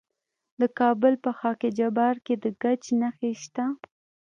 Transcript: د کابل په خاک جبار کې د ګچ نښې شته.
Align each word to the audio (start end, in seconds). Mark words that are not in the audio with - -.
د 0.61 0.61
کابل 0.79 1.13
په 1.23 1.31
خاک 1.39 1.61
جبار 1.77 2.15
کې 2.25 2.35
د 2.43 2.45
ګچ 2.61 2.83
نښې 3.01 3.31
شته. 3.43 3.65